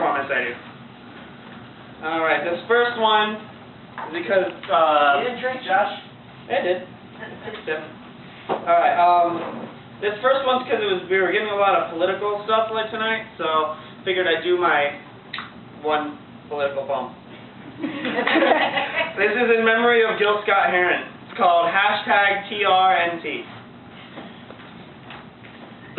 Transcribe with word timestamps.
performance 0.00 0.30
I 0.32 0.40
do. 0.48 0.54
Alright, 2.00 2.40
this 2.48 2.60
first 2.64 2.96
one 2.96 3.36
is 4.08 4.24
because, 4.24 4.48
uh... 4.72 5.20
You 5.20 5.28
didn't 5.28 5.40
drink, 5.44 5.60
Josh? 5.68 5.92
I 6.48 6.64
did. 6.64 6.78
Alright, 8.48 8.96
um, 8.96 9.68
this 10.00 10.16
first 10.24 10.48
one's 10.48 10.64
because 10.64 10.80
it 10.80 10.88
was, 10.88 11.04
we 11.10 11.20
were 11.20 11.30
getting 11.30 11.52
a 11.52 11.60
lot 11.60 11.76
of 11.76 11.92
political 11.92 12.40
stuff 12.48 12.72
like 12.72 12.90
tonight, 12.90 13.28
so 13.36 13.76
figured 14.04 14.24
I'd 14.24 14.42
do 14.42 14.56
my 14.56 14.96
one 15.84 16.16
political 16.48 16.86
poem. 16.86 17.14
This 19.20 19.36
is 19.36 19.52
in 19.52 19.66
memory 19.66 20.00
of 20.00 20.16
Gil 20.18 20.40
Scott 20.44 20.72
Heron. 20.72 21.04
It's 21.28 21.36
called 21.36 21.68
hashtag 21.68 22.48
TRNT. 22.48 23.59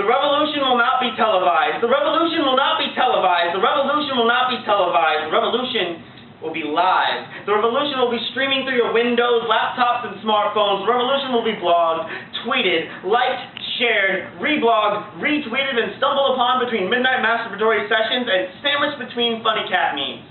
The 0.02 0.09
revolution 0.09 0.65
will 0.65 0.81
not 0.81 0.97
be 0.97 1.13
televised. 1.13 1.77
The 1.77 1.91
revolution 1.91 2.41
will 2.41 2.57
not 2.57 2.81
be 2.81 2.89
televised. 2.97 3.54
The 3.54 3.61
revolution 3.61 4.17
will 4.17 4.25
not 4.25 4.49
be 4.49 4.57
televised. 4.66 5.30
The 5.30 5.34
revolution 5.38 6.02
will 6.41 6.49
be 6.49 6.66
live. 6.66 7.45
The 7.45 7.53
revolution 7.53 8.02
will 8.02 8.09
be 8.09 8.17
streaming 8.34 8.66
through 8.66 8.81
your 8.81 8.89
windows, 8.98 9.45
laptops, 9.45 10.09
and 10.09 10.17
smartphones. 10.25 10.81
The 10.81 10.89
revolution 10.89 11.30
will 11.38 11.45
be 11.45 11.53
blogged, 11.61 12.09
tweeted, 12.41 13.05
liked, 13.05 13.61
shared, 13.77 14.41
reblogged, 14.41 15.22
retweeted, 15.22 15.77
and 15.77 15.94
stumbled 16.02 16.33
upon 16.33 16.66
between 16.66 16.89
midnight 16.89 17.22
masturbatory 17.22 17.86
sessions 17.86 18.25
and 18.25 18.49
sandwiched 18.66 18.97
between 18.97 19.45
funny 19.45 19.70
cat 19.70 19.94
memes. 19.94 20.25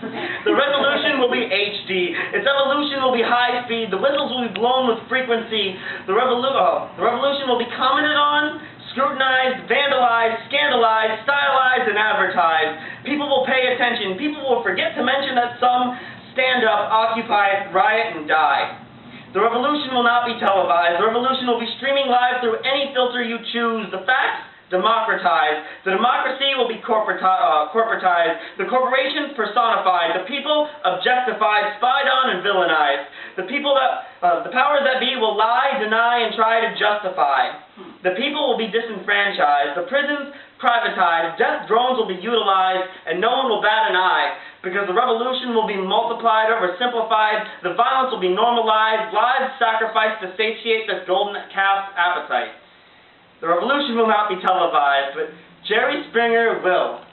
The 0.00 0.56
revolution 0.56 1.20
will 1.20 1.28
be 1.28 1.44
HD. 1.44 2.16
Its 2.32 2.48
evolution 2.48 3.04
will 3.04 3.12
be 3.12 3.20
high 3.20 3.60
speed. 3.68 3.92
The 3.92 4.00
whistles 4.00 4.32
will 4.32 4.48
be 4.48 4.54
blown 4.56 4.88
with 4.88 5.04
frequency. 5.08 5.76
The, 6.08 6.16
revolu- 6.16 6.48
oh, 6.48 6.88
the 6.96 7.04
revolution 7.04 7.44
will 7.44 7.60
be 7.60 7.68
commented 7.76 8.16
on, 8.16 8.56
advertised. 12.06 13.02
People 13.02 13.26
will 13.26 13.46
pay 13.46 13.74
attention. 13.74 14.14
People 14.14 14.46
will 14.46 14.62
forget 14.62 14.94
to 14.94 15.02
mention 15.02 15.34
that 15.34 15.58
some 15.58 15.98
stand 16.30 16.62
up, 16.62 16.86
occupy, 16.92 17.66
riot, 17.74 18.14
and 18.16 18.28
die. 18.30 18.78
The 19.34 19.42
revolution 19.42 19.92
will 19.92 20.06
not 20.06 20.24
be 20.24 20.38
televised. 20.38 21.02
The 21.02 21.06
revolution 21.06 21.50
will 21.50 21.60
be 21.60 21.68
streaming 21.76 22.06
live 22.06 22.40
through 22.40 22.62
any 22.62 22.94
filter 22.94 23.20
you 23.20 23.36
choose. 23.52 23.90
The 23.90 24.06
facts 24.06 24.48
democratized. 24.70 25.86
The 25.86 25.94
democracy 25.94 26.56
will 26.58 26.66
be 26.66 26.80
corporati- 26.82 27.22
uh, 27.22 27.70
corporatized. 27.70 28.58
The 28.58 28.66
corporations 28.66 29.36
personified. 29.36 30.18
The 30.18 30.26
people 30.26 30.68
objectified, 30.84 31.78
spied 31.78 32.08
on, 32.08 32.34
and 32.34 32.40
villainized. 32.42 33.06
The 33.36 33.46
people 33.46 33.76
that, 33.78 33.90
uh, 34.22 34.42
the 34.42 34.50
powers 34.50 34.82
that 34.82 34.98
be 34.98 35.14
will 35.16 35.36
lie, 35.36 35.78
deny, 35.78 36.26
and 36.26 36.34
try 36.34 36.60
to 36.66 36.74
justify. 36.74 37.54
The 38.06 38.14
people 38.14 38.46
will 38.46 38.54
be 38.54 38.70
disenfranchised. 38.70 39.74
The 39.74 39.90
prisons 39.90 40.30
privatized. 40.62 41.42
Death 41.42 41.66
drones 41.66 41.98
will 41.98 42.06
be 42.06 42.22
utilized, 42.22 42.86
and 43.02 43.18
no 43.18 43.34
one 43.34 43.50
will 43.50 43.58
bat 43.58 43.90
an 43.90 43.98
eye. 43.98 44.38
Because 44.62 44.86
the 44.86 44.94
revolution 44.94 45.58
will 45.58 45.66
be 45.66 45.74
multiplied, 45.74 46.54
oversimplified. 46.54 47.66
The 47.66 47.74
violence 47.74 48.14
will 48.14 48.22
be 48.22 48.30
normalized. 48.30 49.10
Lives 49.10 49.58
sacrificed 49.58 50.22
to 50.22 50.30
satiate 50.38 50.86
this 50.86 51.02
golden 51.10 51.34
calf's 51.50 51.90
appetite. 51.98 52.54
The 53.42 53.50
revolution 53.50 53.98
will 53.98 54.06
not 54.06 54.30
be 54.30 54.38
televised, 54.38 55.18
but 55.18 55.26
Jerry 55.66 56.06
Springer 56.06 56.62
will. 56.62 57.05